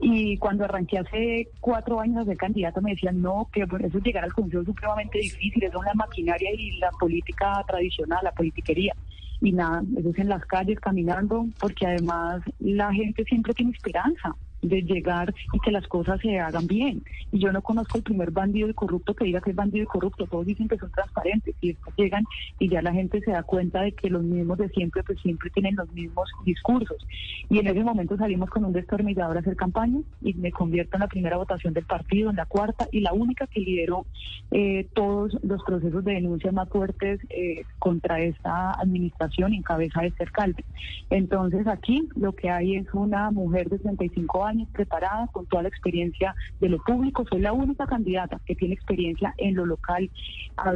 y 0.00 0.36
cuando 0.38 0.64
arranqué 0.64 0.98
hace 0.98 1.48
cuatro 1.60 2.00
años 2.00 2.18
a 2.18 2.24
ser 2.24 2.36
candidata 2.36 2.80
me 2.80 2.92
decían 2.92 3.20
no, 3.20 3.48
que 3.52 3.62
eso 3.62 3.98
llegar 3.98 4.24
al 4.24 4.32
Consejo 4.32 4.62
es 4.62 4.66
supremamente 4.66 5.18
difícil, 5.18 5.62
eso 5.62 5.78
es 5.78 5.86
la 5.86 5.94
maquinaria 5.94 6.50
y 6.54 6.78
la 6.78 6.90
política 6.92 7.64
tradicional, 7.66 8.20
la 8.22 8.32
politiquería. 8.32 8.94
Y 9.40 9.52
nada, 9.52 9.82
eso 9.96 10.10
es 10.10 10.18
en 10.18 10.28
las 10.28 10.44
calles 10.46 10.80
caminando, 10.80 11.46
porque 11.60 11.86
además 11.86 12.42
la 12.58 12.92
gente 12.92 13.24
siempre 13.24 13.54
tiene 13.54 13.72
esperanza 13.72 14.34
de 14.62 14.82
llegar 14.82 15.34
y 15.52 15.60
que 15.60 15.70
las 15.70 15.86
cosas 15.86 16.20
se 16.20 16.38
hagan 16.38 16.66
bien. 16.66 17.02
Y 17.32 17.38
yo 17.38 17.52
no 17.52 17.62
conozco 17.62 17.98
el 17.98 18.04
primer 18.04 18.30
bandido 18.30 18.68
y 18.68 18.74
corrupto 18.74 19.14
que 19.14 19.24
diga 19.24 19.40
que 19.40 19.50
es 19.50 19.56
bandido 19.56 19.84
y 19.84 19.86
corrupto, 19.86 20.26
todos 20.26 20.46
dicen 20.46 20.68
que 20.68 20.78
son 20.78 20.90
transparentes 20.90 21.54
y 21.60 21.68
después 21.68 21.94
llegan 21.96 22.24
y 22.58 22.68
ya 22.68 22.82
la 22.82 22.92
gente 22.92 23.20
se 23.20 23.30
da 23.30 23.42
cuenta 23.42 23.82
de 23.82 23.92
que 23.92 24.10
los 24.10 24.22
mismos 24.22 24.58
de 24.58 24.68
siempre 24.70 25.02
pues 25.02 25.20
siempre 25.20 25.50
tienen 25.50 25.76
los 25.76 25.90
mismos 25.92 26.28
discursos. 26.44 27.06
Y 27.48 27.58
en 27.58 27.68
ese 27.68 27.82
momento 27.82 28.16
salimos 28.16 28.50
con 28.50 28.64
un 28.64 28.72
destornillador 28.72 29.36
a 29.36 29.40
hacer 29.40 29.56
campaña 29.56 30.00
y 30.22 30.34
me 30.34 30.50
convierto 30.50 30.96
en 30.96 31.00
la 31.00 31.08
primera 31.08 31.36
votación 31.36 31.74
del 31.74 31.84
partido, 31.84 32.30
en 32.30 32.36
la 32.36 32.46
cuarta 32.46 32.88
y 32.90 33.00
la 33.00 33.12
única 33.12 33.46
que 33.46 33.60
lideró 33.60 34.06
eh, 34.50 34.88
todos 34.94 35.36
los 35.42 35.62
procesos 35.64 36.04
de 36.04 36.14
denuncia 36.14 36.52
más 36.52 36.68
fuertes 36.68 37.20
eh, 37.30 37.62
contra 37.78 38.20
esta 38.20 38.72
administración 38.72 39.52
en 39.52 39.62
cabeza 39.62 40.02
de 40.02 40.10
ser 40.12 40.30
Calvi. 40.32 40.64
Entonces 41.10 41.66
aquí 41.66 42.08
lo 42.16 42.34
que 42.34 42.50
hay 42.50 42.76
es 42.76 42.86
una 42.92 43.30
mujer 43.30 43.68
de 43.68 43.78
35 43.78 44.44
años 44.44 44.47
años 44.48 44.68
preparada, 44.72 45.28
con 45.28 45.46
toda 45.46 45.62
la 45.62 45.68
experiencia 45.68 46.34
de 46.60 46.68
lo 46.68 46.78
público. 46.78 47.24
Soy 47.28 47.40
la 47.40 47.52
única 47.52 47.86
candidata 47.86 48.40
que 48.44 48.54
tiene 48.54 48.74
experiencia 48.74 49.34
en 49.38 49.54
lo 49.54 49.66
local 49.66 50.10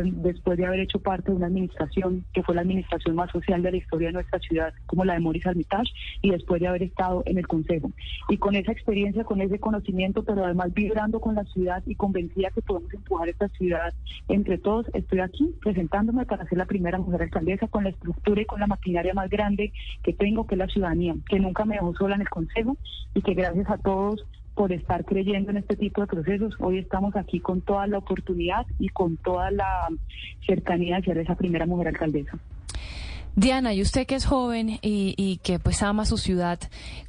después 0.04 0.58
de 0.58 0.66
haber 0.66 0.80
hecho 0.80 1.00
parte 1.00 1.30
de 1.30 1.36
una 1.36 1.46
administración 1.46 2.24
que 2.32 2.42
fue 2.42 2.54
la 2.54 2.60
administración 2.60 3.16
más 3.16 3.30
social 3.30 3.62
de 3.62 3.72
la 3.72 3.76
historia 3.78 4.08
de 4.08 4.14
nuestra 4.14 4.38
ciudad, 4.38 4.72
como 4.86 5.04
la 5.04 5.14
de 5.14 5.20
Maurice 5.20 5.48
Armitage, 5.48 5.92
y 6.20 6.30
después 6.30 6.60
de 6.60 6.68
haber 6.68 6.84
estado 6.84 7.22
en 7.26 7.38
el 7.38 7.46
Consejo. 7.46 7.90
Y 8.28 8.36
con 8.38 8.54
esa 8.54 8.72
experiencia, 8.72 9.24
con 9.24 9.40
ese 9.40 9.58
conocimiento, 9.58 10.22
pero 10.22 10.44
además 10.44 10.72
vibrando 10.72 11.20
con 11.20 11.34
la 11.34 11.44
ciudad 11.44 11.82
y 11.86 11.94
convencida 11.94 12.50
que 12.50 12.62
podemos 12.62 12.92
empujar 12.94 13.28
esta 13.28 13.48
ciudad 13.48 13.92
entre 14.28 14.58
todos, 14.58 14.86
estoy 14.94 15.20
aquí 15.20 15.54
presentándome 15.60 16.26
para 16.26 16.46
ser 16.46 16.58
la 16.58 16.66
primera 16.66 16.98
mujer 16.98 17.22
alcaldesa 17.22 17.66
con 17.68 17.84
la 17.84 17.90
estructura 17.90 18.42
y 18.42 18.46
con 18.46 18.60
la 18.60 18.66
maquinaria 18.66 19.14
más 19.14 19.28
grande 19.28 19.72
que 20.02 20.12
tengo, 20.12 20.46
que 20.46 20.54
es 20.54 20.58
la 20.58 20.68
ciudadanía, 20.68 21.14
que 21.28 21.38
nunca 21.38 21.64
me 21.64 21.74
dejó 21.74 21.94
sola 21.94 22.14
en 22.14 22.22
el 22.22 22.28
Consejo 22.28 22.76
y 23.14 23.22
que 23.22 23.34
gracias 23.34 23.61
a 23.68 23.78
todos 23.78 24.24
por 24.54 24.72
estar 24.72 25.04
creyendo 25.04 25.50
en 25.50 25.58
este 25.58 25.76
tipo 25.76 26.00
de 26.02 26.06
procesos. 26.06 26.54
Hoy 26.58 26.78
estamos 26.78 27.16
aquí 27.16 27.40
con 27.40 27.60
toda 27.62 27.86
la 27.86 27.98
oportunidad 27.98 28.66
y 28.78 28.88
con 28.88 29.16
toda 29.16 29.50
la 29.50 29.88
cercanía 30.46 30.96
de 30.96 31.04
ser 31.04 31.18
esa 31.18 31.34
primera 31.34 31.66
mujer 31.66 31.88
alcaldesa. 31.88 32.38
Diana, 33.34 33.72
y 33.72 33.80
usted 33.80 34.06
que 34.06 34.14
es 34.14 34.26
joven 34.26 34.78
y, 34.82 35.14
y, 35.16 35.38
que 35.38 35.58
pues 35.58 35.82
ama 35.82 36.04
su 36.04 36.18
ciudad, 36.18 36.58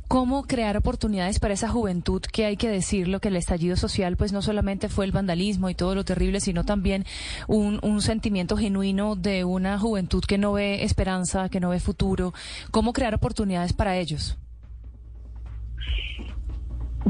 ¿cómo 0.08 0.44
crear 0.44 0.78
oportunidades 0.78 1.40
para 1.40 1.54
esa 1.54 1.68
juventud 1.68 2.22
que 2.22 2.46
hay 2.46 2.56
que 2.56 2.70
decirlo, 2.70 3.20
que 3.20 3.28
el 3.28 3.36
estallido 3.36 3.76
social 3.76 4.16
pues 4.16 4.32
no 4.32 4.42
solamente 4.42 4.88
fue 4.88 5.04
el 5.04 5.12
vandalismo 5.12 5.70
y 5.70 5.76
todo 5.76 5.96
lo 5.96 6.06
terrible, 6.06 6.40
sino 6.40 6.64
también 6.64 7.04
un, 7.48 7.80
un 7.84 8.02
sentimiento 8.02 8.56
genuino 8.56 9.18
de 9.18 9.44
una 9.44 9.78
juventud 9.78 10.24
que 10.26 10.38
no 10.38 10.54
ve 10.54 10.86
esperanza, 10.86 11.50
que 11.50 11.60
no 11.60 11.72
ve 11.72 11.82
futuro? 11.82 12.34
¿Cómo 12.72 12.94
crear 12.94 13.14
oportunidades 13.14 13.74
para 13.74 13.98
ellos? 13.98 14.38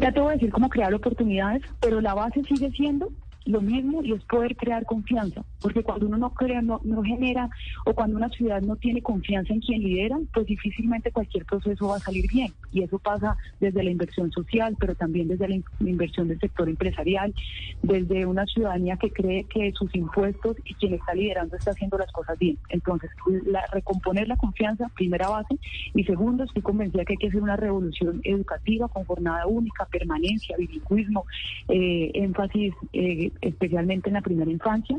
Ya 0.04 0.12
te 0.12 0.20
voy 0.20 0.32
a 0.32 0.34
decir 0.34 0.52
cómo 0.52 0.68
crear 0.68 0.94
oportunidades, 0.94 1.62
pero 1.80 2.02
la 2.02 2.14
base 2.14 2.44
sigue 2.44 2.70
siendo 2.72 3.08
lo 3.46 3.62
mismo 3.62 4.04
y 4.04 4.12
es 4.12 4.22
poder 4.26 4.58
crear 4.58 4.86
confianza, 4.86 5.46
porque 5.64 5.82
cuando 5.82 6.08
uno 6.08 6.18
no 6.18 6.34
crea, 6.34 6.62
no, 6.62 6.82
no, 6.84 7.02
genera, 7.04 7.50
o 7.86 7.94
cuando 7.94 8.18
una 8.18 8.30
ciudad 8.30 8.62
no 8.62 8.76
tiene 8.76 9.02
confianza 9.02 9.54
en 9.54 9.62
quien 9.62 9.82
lidera, 9.82 10.20
pues 10.34 10.46
difícilmente 10.46 11.12
cualquier 11.12 11.46
proceso 11.46 11.88
va 11.88 11.96
a 11.96 12.00
salir 12.00 12.30
bien. 12.30 12.52
Y 12.74 12.84
eso 12.84 13.00
pasa 13.00 13.38
desde 13.62 13.82
la 13.82 13.90
inversión 13.90 14.32
social, 14.32 14.76
pero 14.78 14.94
también 14.94 15.30
desde 15.30 15.48
la, 15.48 15.56
inversión 15.80 16.28
del 16.28 16.40
sector 16.40 16.68
empresarial, 16.68 17.34
desde 17.82 18.26
una 18.26 18.46
ciudadanía 18.46 18.98
que 18.98 19.12
cree 19.12 19.46
que 19.46 19.72
sus 19.72 19.96
impuestos 19.96 20.58
y 20.66 20.74
quien 20.74 20.96
está 20.96 21.14
liderando 21.14 21.56
está 21.56 21.72
haciendo 21.72 21.98
las 21.98 22.12
cosas 22.12 22.38
bien. 22.38 22.58
Entonces, 22.70 23.10
la, 23.46 23.66
recomponer 23.72 24.28
la 24.28 24.36
confianza, 24.36 24.92
primera 24.96 25.30
base, 25.30 25.56
y 25.96 26.04
segundo, 26.04 26.44
estoy 26.44 26.62
convencida 26.62 27.06
que 27.06 27.14
hay 27.14 27.18
que 27.18 27.28
hacer 27.28 27.42
una 27.42 27.56
revolución 27.56 28.20
educativa 28.26 28.90
con 28.90 29.06
jornada 29.06 29.48
única, 29.48 29.86
permanencia, 29.86 30.58
bilingüismo, 30.58 31.26
eh, 31.70 32.12
énfasis. 32.14 32.74
Eh, 32.92 33.32
especialmente 33.42 34.10
en 34.10 34.14
la 34.16 34.22
primera 34.22 34.52
infancia. 34.52 34.98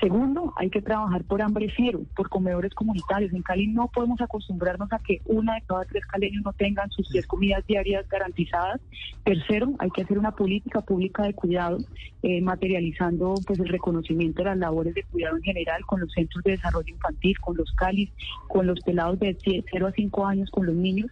Segundo, 0.00 0.52
hay 0.56 0.70
que 0.70 0.80
trabajar 0.80 1.24
por 1.24 1.42
hambre 1.42 1.72
cero, 1.76 2.02
por 2.14 2.28
comedores 2.28 2.72
comunitarios. 2.72 3.32
En 3.32 3.42
Cali 3.42 3.66
no 3.66 3.88
podemos 3.88 4.20
acostumbrarnos 4.20 4.92
a 4.92 5.00
que 5.00 5.20
una 5.24 5.54
de 5.54 5.62
cada 5.62 5.84
tres 5.86 6.06
caleños 6.06 6.44
no 6.44 6.52
tengan 6.52 6.88
sus 6.90 7.08
tres 7.08 7.26
comidas 7.26 7.66
diarias 7.66 8.08
garantizadas. 8.08 8.80
Tercero, 9.24 9.72
hay 9.80 9.90
que 9.90 10.02
hacer 10.02 10.16
una 10.16 10.30
política 10.30 10.82
pública 10.82 11.24
de 11.24 11.34
cuidado, 11.34 11.78
eh, 12.22 12.40
materializando 12.40 13.34
pues 13.44 13.58
el 13.58 13.68
reconocimiento 13.68 14.42
de 14.42 14.50
las 14.50 14.58
labores 14.58 14.94
de 14.94 15.02
cuidado 15.02 15.36
en 15.36 15.42
general 15.42 15.84
con 15.84 16.00
los 16.00 16.12
centros 16.12 16.44
de 16.44 16.52
desarrollo 16.52 16.94
infantil, 16.94 17.36
con 17.40 17.56
los 17.56 17.72
CALIS, 17.72 18.10
con 18.46 18.68
los 18.68 18.78
pelados 18.80 19.18
de 19.18 19.36
0 19.68 19.86
a 19.88 19.92
5 19.92 20.26
años, 20.26 20.50
con 20.50 20.66
los 20.66 20.76
niños. 20.76 21.10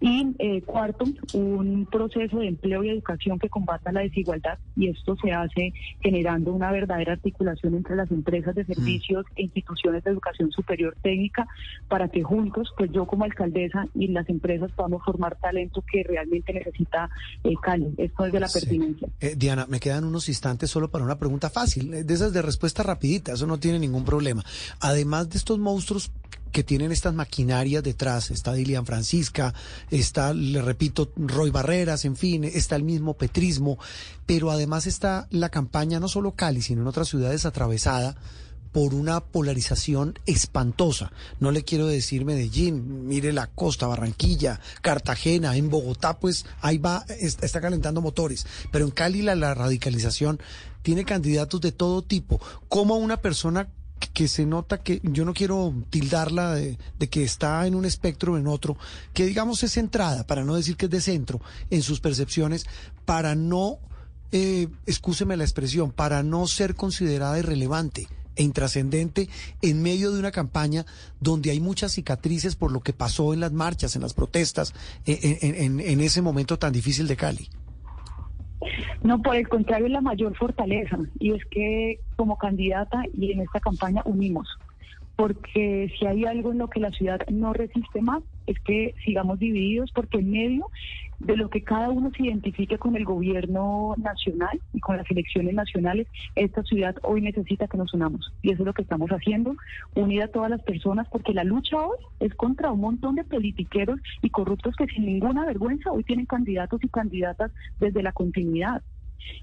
Y 0.00 0.34
eh, 0.38 0.62
cuarto, 0.62 1.06
un 1.32 1.86
proceso 1.90 2.38
de 2.38 2.48
empleo 2.48 2.84
y 2.84 2.90
educación 2.90 3.38
que 3.38 3.48
combata 3.48 3.92
la 3.92 4.00
desigualdad 4.00 4.58
y 4.76 4.88
esto 4.88 5.16
se 5.22 5.32
hace 5.32 5.72
generando 6.00 6.52
una 6.52 6.70
verdadera 6.70 7.14
articulación 7.14 7.74
entre 7.74 7.96
las 7.96 8.10
empresas 8.10 8.54
de 8.54 8.66
servicios 8.66 9.24
e 9.36 9.42
instituciones 9.42 10.04
de 10.04 10.10
educación 10.10 10.50
superior 10.52 10.96
técnica 11.02 11.46
para 11.88 12.08
que 12.08 12.22
juntos, 12.22 12.72
pues 12.76 12.90
yo 12.92 13.06
como 13.06 13.24
alcaldesa 13.24 13.86
y 13.94 14.08
las 14.08 14.28
empresas 14.28 14.70
podamos 14.72 15.02
formar 15.02 15.36
talento 15.36 15.82
que 15.90 16.02
realmente 16.02 16.52
necesita 16.52 17.08
eh, 17.42 17.54
Cali. 17.62 17.94
Esto 17.96 18.26
es 18.26 18.32
de 18.32 18.40
la 18.40 18.48
pertinencia. 18.48 19.08
Eh, 19.20 19.34
Diana, 19.36 19.66
me 19.66 19.80
quedan 19.80 20.04
unos 20.04 20.28
instantes 20.28 20.70
solo 20.70 20.90
para 20.90 21.04
una 21.04 21.18
pregunta 21.18 21.48
fácil, 21.48 22.06
de 22.06 22.14
esas 22.14 22.32
de 22.32 22.42
respuesta 22.42 22.82
rapidita, 22.82 23.32
eso 23.32 23.46
no 23.46 23.58
tiene 23.58 23.78
ningún 23.78 24.04
problema. 24.04 24.44
Además 24.80 25.30
de 25.30 25.38
estos 25.38 25.58
monstruos 25.58 26.12
que 26.56 26.64
tienen 26.64 26.90
estas 26.90 27.12
maquinarias 27.12 27.82
detrás. 27.82 28.30
Está 28.30 28.54
Dilian 28.54 28.86
Francisca, 28.86 29.52
está, 29.90 30.32
le 30.32 30.62
repito, 30.62 31.12
Roy 31.14 31.50
Barreras, 31.50 32.06
en 32.06 32.16
fin, 32.16 32.44
está 32.44 32.76
el 32.76 32.82
mismo 32.82 33.12
petrismo, 33.12 33.78
pero 34.24 34.50
además 34.50 34.86
está 34.86 35.28
la 35.30 35.50
campaña 35.50 36.00
no 36.00 36.08
solo 36.08 36.32
Cali, 36.32 36.62
sino 36.62 36.80
en 36.80 36.88
otras 36.88 37.08
ciudades 37.08 37.44
atravesada 37.44 38.16
por 38.72 38.94
una 38.94 39.20
polarización 39.20 40.18
espantosa. 40.24 41.12
No 41.40 41.50
le 41.50 41.62
quiero 41.62 41.88
decir 41.88 42.24
Medellín, 42.24 43.06
mire 43.06 43.34
la 43.34 43.48
costa, 43.48 43.86
Barranquilla, 43.86 44.58
Cartagena, 44.80 45.58
en 45.58 45.68
Bogotá, 45.68 46.18
pues 46.18 46.46
ahí 46.62 46.78
va, 46.78 47.04
está 47.20 47.60
calentando 47.60 48.00
motores. 48.00 48.46
Pero 48.72 48.86
en 48.86 48.92
Cali 48.92 49.20
la, 49.20 49.52
radicalización 49.52 50.40
tiene 50.80 51.04
candidatos 51.04 51.60
de 51.60 51.72
todo 51.72 52.00
tipo. 52.00 52.40
¿Cómo 52.70 52.96
una 52.96 53.18
persona 53.18 53.68
que 53.98 54.28
se 54.28 54.46
nota 54.46 54.82
que 54.82 55.00
yo 55.02 55.24
no 55.24 55.34
quiero 55.34 55.74
tildarla 55.90 56.54
de, 56.54 56.78
que 57.10 57.22
está 57.22 57.66
en 57.66 57.74
un 57.74 57.84
espectro 57.84 58.34
o 58.34 58.38
en 58.38 58.46
otro, 58.46 58.76
que 59.12 59.26
digamos 59.26 59.62
es 59.62 59.72
centrada, 59.72 60.26
para 60.26 60.44
no 60.44 60.54
decir 60.54 60.76
que 60.76 60.86
es 60.86 60.90
de 60.90 61.00
centro, 61.00 61.40
en 61.70 61.82
sus 61.82 62.00
percepciones, 62.00 62.66
para 63.04 63.34
no, 63.34 63.78
eh, 64.32 64.68
excúseme 64.86 65.36
la 65.36 65.44
expresión, 65.44 65.92
para 65.92 66.22
no 66.22 66.46
ser 66.46 66.74
considerada 66.74 67.38
irrelevante 67.38 68.08
e 68.36 68.42
intrascendente 68.42 69.30
en 69.62 69.82
medio 69.82 70.12
de 70.12 70.18
una 70.18 70.30
campaña 70.30 70.84
donde 71.20 71.50
hay 71.50 71.60
muchas 71.60 71.92
cicatrices 71.92 72.54
por 72.54 72.70
lo 72.70 72.80
que 72.80 72.92
pasó 72.92 73.32
en 73.32 73.40
las 73.40 73.52
marchas, 73.52 73.96
en 73.96 74.02
las 74.02 74.12
protestas, 74.12 74.74
en, 75.06 75.80
en 75.80 76.00
ese 76.00 76.20
momento 76.20 76.58
tan 76.58 76.72
difícil 76.72 77.06
de 77.06 77.16
Cali. 77.16 77.50
No, 79.02 79.22
por 79.22 79.36
el 79.36 79.48
contrario, 79.48 79.86
es 79.86 79.92
la 79.92 80.00
mayor 80.00 80.36
fortaleza 80.36 80.98
y 81.18 81.32
es 81.32 81.44
que 81.50 82.00
como 82.16 82.36
candidata 82.36 83.02
y 83.12 83.32
en 83.32 83.40
esta 83.40 83.60
campaña 83.60 84.02
unimos, 84.04 84.48
porque 85.14 85.92
si 85.98 86.06
hay 86.06 86.24
algo 86.24 86.52
en 86.52 86.58
lo 86.58 86.68
que 86.68 86.80
la 86.80 86.90
ciudad 86.90 87.20
no 87.28 87.52
resiste 87.52 88.00
más 88.02 88.22
es 88.46 88.58
que 88.60 88.94
sigamos 89.04 89.38
divididos 89.38 89.90
porque 89.94 90.18
en 90.18 90.30
medio 90.30 90.70
de 91.18 91.36
lo 91.36 91.48
que 91.48 91.62
cada 91.62 91.90
uno 91.90 92.10
se 92.16 92.24
identifique 92.24 92.78
con 92.78 92.96
el 92.96 93.04
gobierno 93.04 93.94
nacional 93.96 94.60
y 94.72 94.80
con 94.80 94.96
las 94.96 95.10
elecciones 95.10 95.54
nacionales, 95.54 96.06
esta 96.34 96.62
ciudad 96.62 96.96
hoy 97.02 97.20
necesita 97.20 97.68
que 97.68 97.78
nos 97.78 97.92
unamos. 97.94 98.32
Y 98.42 98.52
eso 98.52 98.62
es 98.62 98.66
lo 98.66 98.74
que 98.74 98.82
estamos 98.82 99.10
haciendo, 99.10 99.56
unir 99.94 100.22
a 100.22 100.28
todas 100.28 100.50
las 100.50 100.62
personas, 100.62 101.08
porque 101.10 101.34
la 101.34 101.44
lucha 101.44 101.76
hoy 101.76 101.96
es 102.20 102.34
contra 102.34 102.70
un 102.70 102.80
montón 102.80 103.14
de 103.14 103.24
politiqueros 103.24 104.00
y 104.22 104.30
corruptos 104.30 104.74
que 104.76 104.86
sin 104.86 105.06
ninguna 105.06 105.44
vergüenza 105.46 105.90
hoy 105.92 106.04
tienen 106.04 106.26
candidatos 106.26 106.82
y 106.82 106.88
candidatas 106.88 107.50
desde 107.80 108.02
la 108.02 108.12
continuidad. 108.12 108.82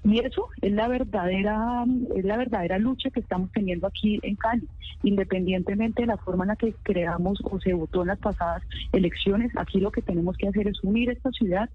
Y 0.02 0.18
eso 0.20 0.48
es 0.60 0.72
la 0.72 0.88
verdadera, 0.88 1.84
es 2.14 2.24
la 2.24 2.36
verdadera 2.36 2.78
lucha 2.78 3.10
que 3.10 3.20
estamos 3.20 3.50
teniendo 3.52 3.86
aquí 3.86 4.18
en 4.22 4.36
Cali. 4.36 4.66
Independientemente 5.02 6.02
de 6.02 6.08
la 6.08 6.16
forma 6.16 6.44
en 6.44 6.48
la 6.48 6.56
que 6.56 6.74
creamos 6.82 7.38
o 7.44 7.60
se 7.60 7.72
votó 7.72 8.02
en 8.02 8.08
las 8.08 8.18
pasadas 8.18 8.62
elecciones, 8.92 9.52
aquí 9.56 9.80
lo 9.80 9.90
que 9.90 10.02
tenemos 10.02 10.36
que 10.36 10.48
hacer 10.48 10.68
es 10.68 10.82
unir 10.82 11.10
esta 11.10 11.30
ciudad, 11.30 11.68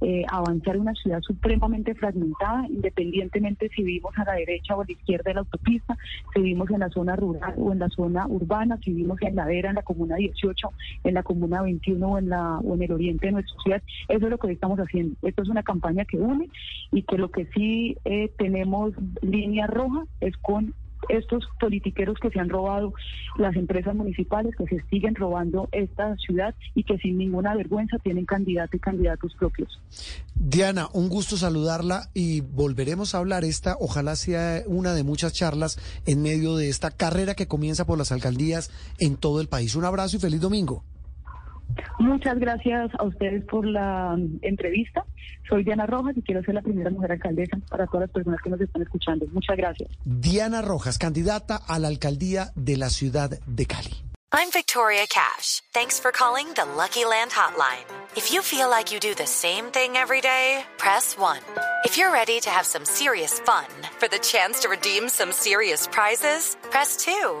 eh, 0.00 0.24
avanzar 0.28 0.78
una 0.78 0.94
ciudad 0.94 1.20
supremamente 1.22 1.94
fragmentada, 1.94 2.66
independientemente 2.68 3.68
si 3.74 3.82
vivimos 3.82 4.16
a 4.18 4.24
la 4.24 4.32
derecha 4.34 4.76
o 4.76 4.82
a 4.82 4.84
la 4.84 4.92
izquierda 4.92 5.30
de 5.30 5.34
la 5.34 5.40
autopista, 5.40 5.96
si 6.34 6.40
vivimos 6.40 6.70
en 6.70 6.80
la 6.80 6.90
zona 6.90 7.16
rural 7.16 7.54
o 7.56 7.72
en 7.72 7.78
la 7.78 7.88
zona 7.88 8.26
urbana, 8.26 8.78
si 8.84 8.90
vivimos 8.90 9.20
en 9.22 9.36
la 9.36 9.46
vera, 9.46 9.70
en 9.70 9.76
la 9.76 9.82
comuna 9.82 10.16
18, 10.16 10.72
en 11.04 11.14
la 11.14 11.22
comuna 11.22 11.62
21 11.62 12.06
o 12.06 12.18
en, 12.18 12.28
la, 12.28 12.58
o 12.58 12.74
en 12.74 12.82
el 12.82 12.92
oriente 12.92 13.26
de 13.26 13.32
nuestra 13.32 13.56
ciudad. 13.62 13.82
Eso 14.08 14.24
es 14.26 14.30
lo 14.30 14.38
que 14.38 14.52
estamos 14.52 14.78
haciendo. 14.78 15.16
Esto 15.22 15.42
es 15.42 15.48
una 15.48 15.62
campaña 15.62 16.04
que 16.04 16.18
une 16.18 16.48
y 16.92 17.02
que 17.02 17.18
lo 17.18 17.30
que 17.30 17.46
sí 17.56 17.96
eh, 18.04 18.30
tenemos 18.38 18.92
línea 19.22 19.66
roja 19.66 20.04
es 20.20 20.36
con 20.36 20.74
estos 21.08 21.44
politiqueros 21.60 22.18
que 22.20 22.30
se 22.30 22.40
han 22.40 22.48
robado 22.48 22.92
las 23.36 23.54
empresas 23.54 23.94
municipales, 23.94 24.54
que 24.56 24.66
se 24.66 24.82
siguen 24.88 25.14
robando 25.14 25.68
esta 25.72 26.16
ciudad 26.16 26.54
y 26.74 26.84
que 26.84 26.98
sin 26.98 27.18
ninguna 27.18 27.54
vergüenza 27.54 27.98
tienen 27.98 28.24
candidatos 28.24 28.74
y 28.74 28.78
candidatos 28.78 29.34
propios. 29.38 29.80
Diana, 30.34 30.88
un 30.92 31.08
gusto 31.08 31.36
saludarla 31.36 32.08
y 32.14 32.40
volveremos 32.40 33.14
a 33.14 33.18
hablar. 33.18 33.44
Esta 33.44 33.76
ojalá 33.78 34.16
sea 34.16 34.62
una 34.66 34.94
de 34.94 35.04
muchas 35.04 35.32
charlas 35.32 35.78
en 36.06 36.22
medio 36.22 36.56
de 36.56 36.68
esta 36.68 36.90
carrera 36.90 37.34
que 37.34 37.46
comienza 37.46 37.86
por 37.86 37.98
las 37.98 38.12
alcaldías 38.12 38.70
en 38.98 39.16
todo 39.16 39.40
el 39.40 39.48
país. 39.48 39.76
Un 39.76 39.84
abrazo 39.84 40.16
y 40.16 40.20
feliz 40.20 40.40
domingo. 40.40 40.82
Muchas 41.98 42.38
gracias 42.38 42.90
a 42.98 43.04
ustedes 43.04 43.44
por 43.44 43.66
la 43.66 44.16
mm, 44.16 44.38
entrevista. 44.42 45.04
Soy 45.48 45.64
Diana 45.64 45.86
Rojas 45.86 46.16
y 46.16 46.22
quiero 46.22 46.42
ser 46.42 46.54
la 46.54 46.62
primera 46.62 46.90
mujer 46.90 47.12
alcaldesa 47.12 47.58
para 47.68 47.86
todas 47.86 48.02
las 48.02 48.10
personas 48.10 48.40
que 48.42 48.50
nos 48.50 48.60
están 48.60 48.82
escuchando. 48.82 49.26
Muchas 49.32 49.56
gracias. 49.56 49.90
Diana 50.04 50.62
Rojas, 50.62 50.98
candidata 50.98 51.56
a 51.56 51.78
la 51.78 51.88
alcaldía 51.88 52.52
de 52.54 52.76
la 52.76 52.90
ciudad 52.90 53.30
de 53.46 53.66
Cali. 53.66 54.06
I'm 54.32 54.50
Victoria 54.50 55.06
Cash. 55.08 55.62
Thanks 55.72 55.98
for 55.98 56.10
calling 56.10 56.48
the 56.54 56.66
Lucky 56.76 57.04
Land 57.04 57.30
Hotline. 57.30 57.86
If 58.16 58.32
you 58.32 58.42
feel 58.42 58.68
like 58.68 58.92
you 58.92 58.98
do 59.00 59.14
the 59.14 59.26
same 59.26 59.66
thing 59.66 59.96
every 59.96 60.20
day, 60.20 60.64
press 60.78 61.16
1. 61.16 61.38
If 61.84 61.96
you're 61.96 62.12
ready 62.12 62.40
to 62.40 62.50
have 62.50 62.66
some 62.66 62.84
serious 62.84 63.38
fun 63.40 63.66
for 63.98 64.08
the 64.08 64.18
chance 64.18 64.60
to 64.60 64.68
redeem 64.68 65.08
some 65.08 65.32
serious 65.32 65.86
prizes, 65.86 66.56
press 66.70 66.96
2. 66.96 67.40